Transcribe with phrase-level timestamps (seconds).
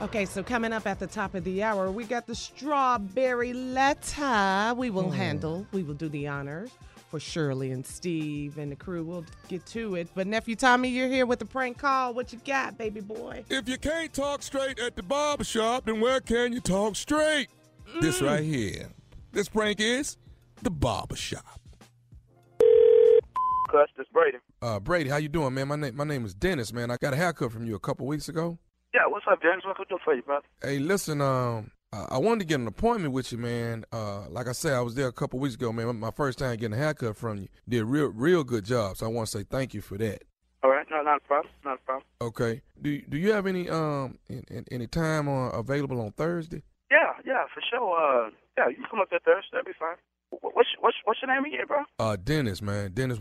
[0.00, 4.72] Okay, so coming up at the top of the hour, we got the strawberry letter.
[4.74, 6.70] We will handle, we will do the honors
[7.10, 9.04] for Shirley and Steve and the crew.
[9.04, 10.08] We'll get to it.
[10.14, 12.14] But nephew Tommy, you're here with the prank call.
[12.14, 13.44] What you got, baby boy?
[13.50, 17.48] If you can't talk straight at the barber shop, then where can you talk straight?
[18.00, 18.88] This right here.
[19.32, 20.16] This prank is
[20.62, 21.60] the barber shop.
[23.70, 24.38] Cuss, this Brady.
[24.62, 25.68] Uh, Brady, how you doing, man?
[25.68, 26.90] My name my name is Dennis, man.
[26.90, 28.58] I got a haircut from you a couple weeks ago.
[28.92, 29.64] Yeah, what's up, Dennis?
[29.64, 30.44] What can I do for you, brother?
[30.62, 33.84] Hey, listen, um, I wanted to get an appointment with you, man.
[33.92, 35.98] Uh, like I said, I was there a couple weeks ago, man.
[35.98, 37.48] My first time getting a haircut from you.
[37.68, 38.96] Did a real, real good job.
[38.96, 40.22] So I want to say thank you for that.
[40.62, 42.04] All right, no, not a problem, not a problem.
[42.20, 42.60] Okay.
[42.82, 46.62] Do Do you have any um in, in, any time uh, available on Thursday?
[46.90, 47.96] Yeah, yeah, for sure.
[47.96, 49.48] Uh, yeah, you can come up there Thursday.
[49.52, 49.96] That'd be fine.
[50.30, 51.84] What's what's what's your name again, bro?
[51.98, 52.92] Uh, Dennis, man.
[52.92, 53.18] Dennis.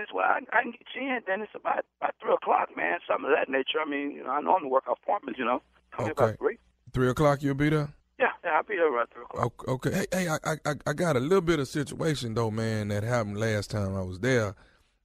[0.00, 0.10] Dennis.
[0.14, 2.98] Well, I, I can get you in, Dennis, about about three o'clock, man.
[3.06, 3.78] Something of that nature.
[3.84, 5.62] I mean, you know, I normally work out appointments, you know.
[5.98, 6.10] Okay.
[6.10, 6.58] about three.
[6.92, 7.42] Three o'clock.
[7.42, 7.88] You'll be there.
[8.18, 9.68] Yeah, yeah, I'll be there about three o'clock.
[9.68, 9.92] Okay.
[9.92, 13.38] Hey, hey, I, I, I got a little bit of situation though, man, that happened
[13.38, 14.54] last time I was there.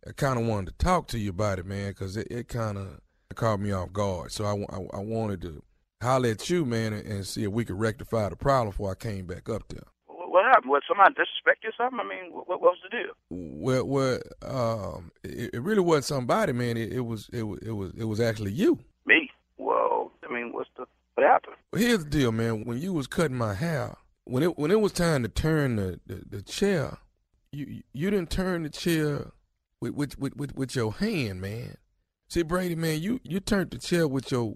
[0.07, 2.77] I kind of wanted to talk to you about it, man, because it, it kind
[2.77, 2.99] of
[3.35, 4.31] caught me off guard.
[4.31, 5.63] So I, I, I wanted to
[6.01, 8.95] holler at you, man, and, and see if we could rectify the problem before I
[8.95, 9.87] came back up there.
[10.35, 10.69] What, happened?
[10.69, 11.97] What somebody disrespect you or something?
[11.97, 13.13] I mean, what, what was the deal?
[13.29, 16.75] Well, well, um, it, it really wasn't somebody, man.
[16.75, 18.79] It, it was, it was, it was, it was actually you.
[19.05, 19.29] Me?
[19.57, 21.55] Well, I mean, what's the what happened?
[21.71, 22.65] Well, here's the deal, man.
[22.65, 26.01] When you was cutting my hair, when it when it was time to turn the,
[26.05, 26.97] the, the chair,
[27.53, 29.31] you you didn't turn the chair
[29.79, 31.77] with with, with with with your hand, man.
[32.27, 34.55] See, Brady, man, you you turned the chair with your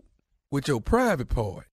[0.52, 1.68] with your private part.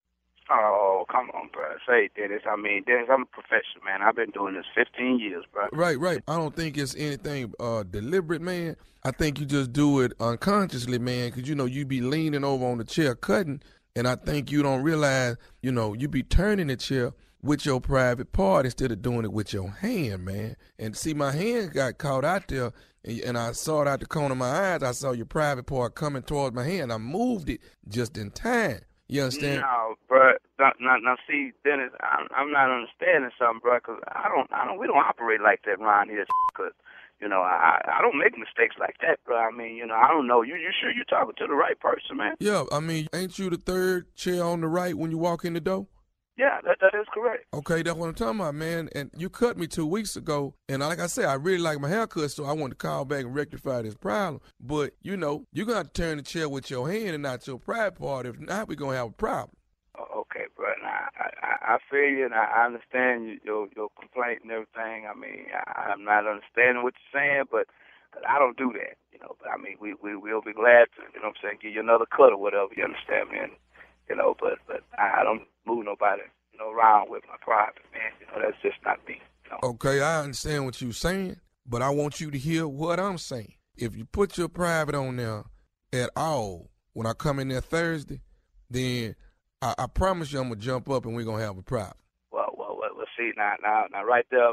[0.49, 1.66] Oh, come on, bro.
[1.87, 2.43] Say, Dennis.
[2.49, 4.03] I mean, Dennis, I'm a professional, man.
[4.03, 5.69] I've been doing this 15 years, bro.
[5.73, 6.23] Right, right.
[6.29, 8.77] I don't think it's anything uh deliberate, man.
[9.05, 12.65] I think you just do it unconsciously, man, because you know you be leaning over
[12.67, 13.63] on the chair cutting,
[13.95, 17.81] and I think you don't realize, you know, you be turning the chair with your
[17.81, 20.57] private part instead of doing it with your hand, man.
[20.79, 22.73] And see, my hand got caught out there,
[23.05, 24.83] and, and I saw it out the corner of my eyes.
[24.83, 26.93] I saw your private part coming towards my hand.
[26.93, 28.81] I moved it just in time.
[29.09, 29.61] You understand?
[29.61, 30.26] No, bro.
[30.59, 33.79] Now, now, now see, Dennis, I'm, I'm not understanding something, bro.
[33.81, 36.25] Cause I don't, I don't, we don't operate like that around here.
[36.57, 36.73] Cause
[37.21, 39.37] you know, I, I don't make mistakes like that, bro.
[39.39, 40.43] I mean, you know, I don't know.
[40.43, 42.35] You, you sure you're talking to the right person, man?
[42.41, 45.55] Yeah, I mean, ain't you the third chair on the right when you walk in
[45.55, 45.87] the door?
[46.37, 47.47] Yeah, that, that is correct.
[47.55, 48.91] Okay, that's what I'm talking about, man.
[48.95, 51.89] And you cut me two weeks ago, and like I said, I really like my
[51.89, 54.43] haircut, so I want to call back and rectify this problem.
[54.61, 57.47] But you know, you're gonna have to turn the chair with your hand and not
[57.47, 58.27] your pride part.
[58.27, 59.57] If not, we're gonna have a problem.
[59.99, 60.67] O- Okay, bro.
[60.83, 65.07] Now, I, I, feel you, and I, understand you, your your complaint and everything.
[65.07, 67.67] I mean, I, I'm not understanding what you're saying, but
[68.29, 69.37] I don't do that, you know.
[69.41, 71.73] But I mean, we we will be glad to, you know, what I'm saying, give
[71.73, 72.73] you another cut or whatever.
[72.77, 73.51] You understand, man?
[74.09, 76.23] You know, but but I, I don't move nobody,
[76.53, 78.13] you know, around with my private, man.
[78.21, 79.21] You know, that's just not me.
[79.45, 79.77] You know?
[79.77, 81.37] Okay, I understand what you're saying,
[81.67, 83.55] but I want you to hear what I'm saying.
[83.77, 85.45] If you put your private on there
[85.93, 88.21] at all when I come in there Thursday,
[88.71, 89.15] then
[89.63, 91.97] I, I promise you I'm gonna jump up and we're gonna have a problem.
[92.31, 94.53] Well, well, well, well see now, now, now, right there,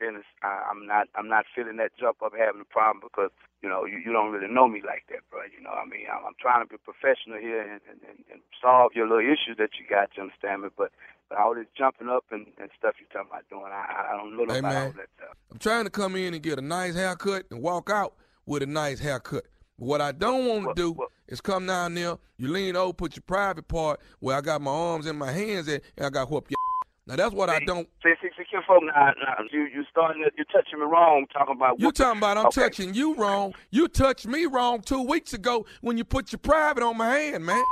[0.00, 3.30] Dennis, I, I'm not, I'm not feeling that jump up having a problem because
[3.62, 5.40] you know you, you don't really know me like that, bro.
[5.56, 8.40] You know, I mean, I'm, I'm trying to be professional here and, and, and, and
[8.60, 10.10] solve your little issues that you got.
[10.16, 10.68] You understand me?
[10.76, 10.90] But,
[11.28, 14.36] but all this jumping up and, and stuff you're talking about doing, I, I don't
[14.36, 14.86] know Hey, about man.
[14.86, 15.36] all that stuff.
[15.52, 18.14] I'm trying to come in and get a nice haircut and walk out
[18.46, 19.44] with a nice haircut.
[19.80, 23.16] What I don't want to do well- is come down there, you lean over, put
[23.16, 26.30] your private part where I got my arms and my hands at, and I got
[26.30, 26.56] whoop your.
[27.06, 27.88] Now that's what I don't.
[28.02, 31.56] See, see, see, folk, now, now, you, you starting, to, you're touching me wrong, talking
[31.56, 31.80] about.
[31.80, 32.60] You what- talking about I'm Okay.
[32.60, 33.54] touching you wrong?
[33.70, 37.46] You touched me wrong two weeks ago when you put your private on my hand,
[37.46, 37.64] man.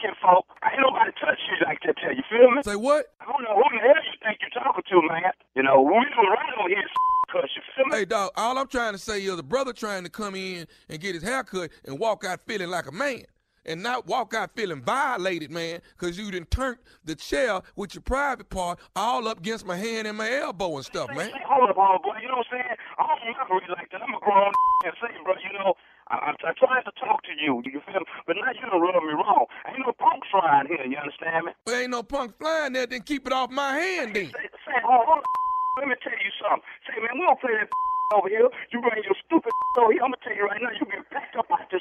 [0.00, 1.96] Kim folk, ain't nobody touch you like that.
[1.98, 2.62] Tell you feel me?
[2.62, 3.06] Say what?
[3.20, 5.32] I don't know who the hell you think you're talking to, man.
[5.56, 6.86] You know, we do right on here,
[7.30, 7.96] cause you feel me?
[7.98, 11.00] Hey dog, all I'm trying to say is a brother trying to come in and
[11.00, 13.24] get his haircut and walk out feeling like a man.
[13.64, 18.02] And not walk out feeling violated, man, because you didn't turn the chair with your
[18.02, 21.30] private part all up against my hand and my elbow and stuff, man.
[21.46, 22.18] Hold up, hold up, boy.
[22.20, 22.76] You know what I'm saying?
[22.98, 24.02] I don't operate like that.
[24.02, 24.50] I'm a grown
[24.82, 25.74] and say, bro, you know,
[26.12, 28.08] I, I, I tried to talk to you, you feel me?
[28.28, 29.48] But now you done rub me wrong.
[29.64, 31.52] Ain't no punk flying here, you understand me?
[31.64, 34.28] There ain't no punk flying there, then keep it off my hand then.
[34.28, 35.24] Say, say hold on.
[35.80, 36.60] Let me tell you something.
[36.84, 37.72] Say, man, we don't play that
[38.12, 38.44] over here.
[38.76, 40.04] You bring your stupid over here.
[40.04, 41.80] I'm to tell you right now, you get backed up out this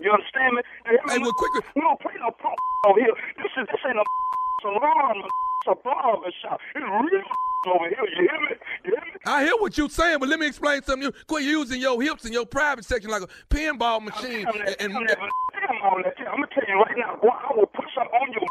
[0.00, 0.64] You understand me?
[0.88, 0.96] Me?
[1.12, 1.60] Hey, well, quicker.
[1.76, 2.56] We don't play no punk
[2.88, 3.12] over here.
[3.36, 4.04] This is this ain't a
[4.64, 5.20] salon.
[5.20, 6.64] It's a barber shop.
[6.72, 7.28] It's real
[7.68, 8.08] over here.
[8.08, 8.56] You hear me?
[8.88, 8.95] You hear me?
[9.26, 11.02] I hear what you're saying, but let me explain something.
[11.02, 14.46] You quit using your hips and your private section like a pinball machine.
[14.46, 14.62] I'm I'm
[16.02, 18.40] gonna tell you right now, boy, I will put something on you.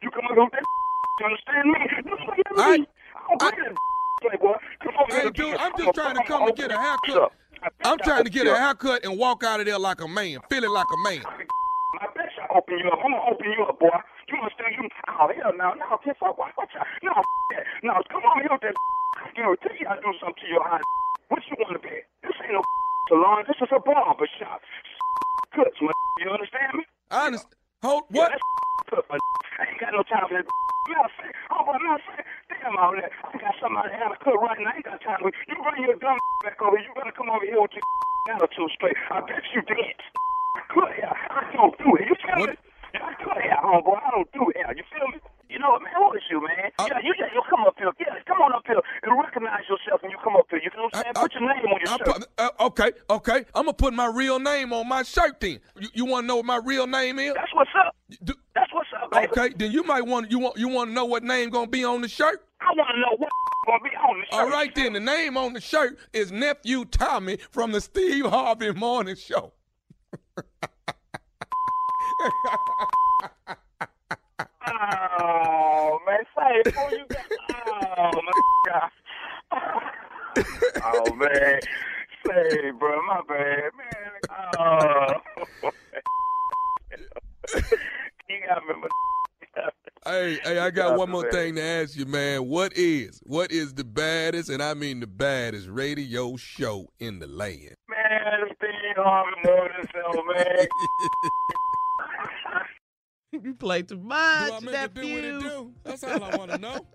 [0.00, 0.62] You come up with that.
[1.18, 1.78] You understand me?
[2.58, 2.86] I'm
[5.10, 7.32] hey, dude, I'm just trying to come and get a haircut.
[7.84, 10.70] I'm trying to get a haircut and walk out of there like a man, feeling
[10.70, 11.22] like a man.
[11.26, 12.98] I bet I open you up.
[13.04, 13.90] I'm gonna open you up, boy.
[14.28, 14.74] You understand?
[14.78, 17.12] You, oh hell no, no, kiss up, watch out, no,
[17.82, 18.74] no, come on here with that.
[19.38, 19.46] Tell
[19.78, 20.82] you I do something to your hot.
[21.30, 21.94] What you want to be?
[22.26, 22.62] This ain't no
[23.08, 23.46] salon.
[23.46, 24.58] This is a barber shop.
[25.54, 25.94] Cuts, man.
[26.18, 26.82] You understand me?
[27.14, 27.54] I understand.
[27.86, 28.34] Hold Yeah, what?
[28.90, 29.22] cut, man.
[29.62, 30.46] I ain't got no time for that.
[30.90, 33.12] Matter of fact, oh, but matter of fact, damn all that.
[33.14, 34.72] I got somebody out of cut right now.
[34.72, 35.54] I ain't got time for you.
[35.62, 36.74] Bring your dumb back over.
[36.82, 37.86] You better come over here with your
[38.34, 38.98] attitude straight.
[39.14, 39.98] I bet you did.
[40.58, 41.14] I cut hair.
[41.14, 42.10] I don't do it.
[42.10, 42.50] You feel What?
[42.50, 42.56] me?
[42.98, 44.02] I cut hair, homeboy.
[44.02, 44.74] I don't do hair.
[44.74, 45.22] You feel me?
[45.58, 45.92] You know what, man?
[45.98, 46.70] What is you, man?
[46.78, 47.90] I- yeah, you just you come up here.
[47.98, 50.60] Yeah, come on up here and recognize yourself when you come up here.
[50.62, 51.12] You know what I'm saying?
[51.16, 52.06] I- Put your name on your I shirt.
[52.06, 53.38] put- uh, okay, okay.
[53.56, 55.58] I'm gonna put my real name on my shirt then.
[55.80, 57.34] You, you want to know what my real name is?
[57.34, 57.96] That's what's up.
[58.22, 59.26] Do- That's what's up, baby.
[59.32, 61.82] okay, then you might want you want you want to know what name gonna be
[61.82, 62.44] on the shirt.
[62.60, 63.28] I want to know what
[63.66, 64.40] gonna be on the shirt.
[64.44, 68.72] All right, then the name on the shirt is nephew Tommy from the Steve Harvey
[68.72, 69.52] Morning Show.
[74.70, 75.24] Oh
[76.38, 77.04] say before you.
[77.98, 78.32] Oh my
[78.66, 78.90] god.
[80.84, 81.60] Oh man,
[82.26, 84.12] say, bro, my bad, man.
[84.58, 85.14] Oh.
[88.28, 88.88] you got me.
[90.06, 92.46] Hey, hey, I got one more thing to ask you, man.
[92.48, 97.26] What is what is the baddest, and I mean the baddest radio show in the
[97.26, 97.74] land?
[97.90, 100.66] Man, Steve Harvey Morning Show, man.
[103.32, 105.14] you play too Do much, I make it do nephew.
[105.14, 105.72] what it do?
[105.84, 106.86] That's all I want to know.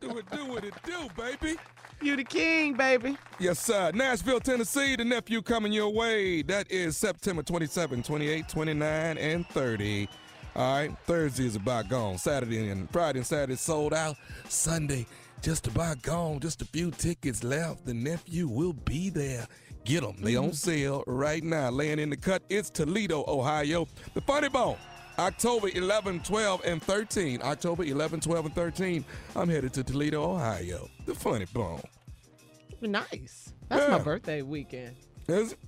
[0.00, 1.56] do it do what it do, baby.
[2.00, 3.16] You the king, baby.
[3.40, 3.90] Yes, sir.
[3.92, 6.42] Nashville, Tennessee, the nephew coming your way.
[6.42, 10.08] That is September 27, 28, 29, and 30.
[10.54, 12.18] All right, Thursday is about gone.
[12.18, 14.16] Saturday and Friday and Saturday sold out.
[14.48, 15.06] Sunday
[15.42, 16.40] just about gone.
[16.40, 17.84] Just a few tickets left.
[17.84, 19.46] The nephew will be there.
[19.84, 20.16] Get them.
[20.20, 20.54] They on mm.
[20.54, 21.70] sale right now.
[21.70, 23.86] Laying in the cut, it's Toledo, Ohio.
[24.14, 24.76] The Funny Bone.
[25.18, 27.40] October 11, 12, and 13.
[27.42, 29.04] October 11, 12, and 13.
[29.34, 30.88] I'm headed to Toledo, Ohio.
[31.06, 31.82] The Funny Bone.
[32.80, 33.52] Nice.
[33.68, 34.96] That's my birthday weekend.
[35.26, 35.58] Is it?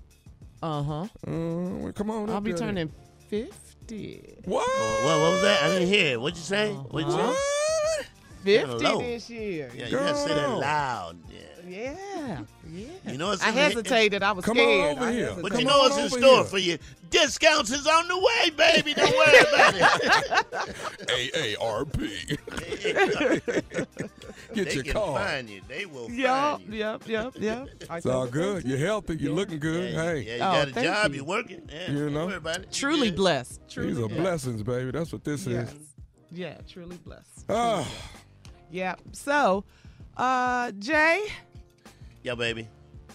[0.62, 1.02] Uh huh.
[1.26, 2.30] Uh, come on.
[2.30, 2.58] I'll up be there.
[2.60, 2.92] turning
[3.28, 4.42] 50.
[4.44, 4.66] What?
[4.68, 5.62] What, what was that?
[5.64, 6.20] I didn't hear it.
[6.20, 6.72] What'd you say?
[6.72, 7.26] What'd you say?
[7.26, 8.06] What?
[8.44, 9.70] 50 this year.
[9.74, 11.18] Yeah, you gotta say that loud.
[11.28, 11.40] Yeah.
[11.70, 12.40] Yeah.
[12.72, 12.86] Yeah.
[13.12, 14.22] You know what's I in the- hesitated.
[14.22, 14.96] I was Come on scared.
[14.96, 15.20] over I here.
[15.26, 15.42] hesitated.
[15.42, 16.44] But Come you know what's in over store here.
[16.44, 16.78] for you.
[17.10, 18.94] Discounts is on the way, baby.
[18.94, 21.58] Don't worry about it.
[21.58, 21.96] AARP.
[24.54, 25.22] Get they your can card.
[25.22, 25.60] find you.
[25.68, 26.78] They will Yup, find you.
[26.80, 27.68] yup, yup, yup.
[27.92, 28.64] It's all good.
[28.64, 29.16] You're healthy.
[29.16, 29.92] You're looking good.
[29.92, 31.14] Yeah, hey, yeah, you Oh, got a thank job.
[31.14, 31.20] you.
[31.22, 31.62] are working.
[31.72, 32.26] Yeah, You don't know.
[32.26, 32.66] worry about it.
[32.66, 33.16] You Truly good.
[33.16, 33.60] blessed.
[33.68, 34.20] Truly these are blessed.
[34.20, 34.90] blessings, baby.
[34.90, 35.72] That's what this Yes.
[35.72, 35.78] is.
[36.32, 37.44] Yeah, truly blessed.
[37.48, 37.86] Ah,
[38.70, 38.94] Yeah.
[39.12, 39.64] So,
[40.16, 41.24] uh, Jay,
[42.22, 42.68] Yeah, baby.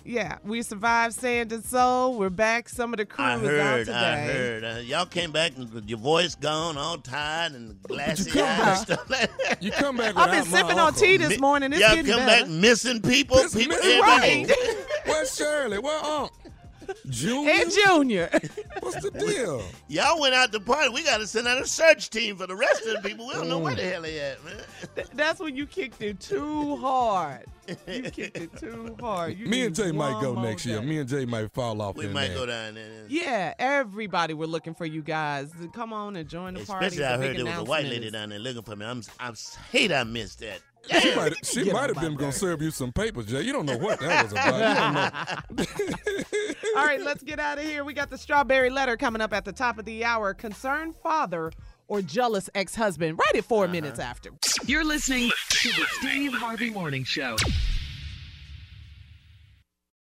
[0.03, 2.17] yeah, we survived Sand and Soul.
[2.17, 2.69] We're back.
[2.69, 3.85] Some of the crew I is out heard.
[3.85, 3.97] today.
[3.97, 4.63] I heard.
[4.63, 8.67] Uh, y'all came back and with your voice gone, all tired and glassy come eyed
[8.67, 9.57] and stuff like that.
[9.63, 11.71] you come back I've been my sipping on tea this morning.
[11.73, 12.45] It's y'all come better.
[12.45, 13.37] back missing people.
[13.37, 14.51] Miss- people miss- Right.
[15.05, 15.77] Where's Shirley?
[15.79, 16.31] Where Unc?
[17.09, 17.51] Junior?
[17.51, 18.29] and Junior.
[18.79, 19.63] What's the deal?
[19.87, 20.89] Y'all went out to party.
[20.89, 23.27] We got to send out a search team for the rest of the people.
[23.27, 23.91] We don't know where the mm.
[23.91, 25.05] hell they at, man.
[25.13, 27.45] That's when you kicked it too hard.
[27.87, 29.37] You kicked it too hard.
[29.37, 30.81] You Me and Jay might go more next year.
[30.81, 32.37] Me and Jay might fall off We in might there.
[32.37, 33.05] go down there.
[33.07, 35.51] Yeah, everybody were looking for you guys.
[35.73, 36.87] Come on and join the party.
[36.87, 38.85] Especially, I heard there was a white lady down there looking for me.
[38.85, 39.35] I'm, I'm
[39.71, 40.61] hate I missed that.
[41.01, 43.41] She might, she might have my been going to serve you some papers, Jay.
[43.41, 45.45] You don't know what that was about.
[45.55, 46.23] Don't know.
[46.77, 47.83] All right, let's get out of here.
[47.83, 50.33] We got the strawberry letter coming up at the top of the hour.
[50.33, 51.51] Concerned father
[51.87, 53.71] or jealous ex husband, right at 4 uh-huh.
[53.71, 54.31] minutes after.
[54.65, 57.35] You're listening to the Steve Harvey Morning Show.